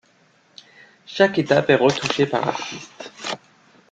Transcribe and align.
Chaque 1.05 1.37
étape 1.37 1.69
est 1.69 1.75
retouchée 1.75 2.25
par 2.25 2.43
l‘artiste. 2.45 3.11